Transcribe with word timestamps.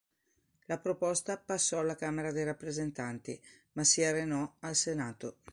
La 0.65 0.79
proposta 0.79 1.37
passò 1.37 1.77
alla 1.77 1.95
Camera 1.95 2.31
dei 2.31 2.43
Rappresentanti, 2.43 3.39
ma 3.73 3.83
si 3.83 4.03
arenò 4.03 4.55
al 4.61 4.73
Senato. 4.73 5.35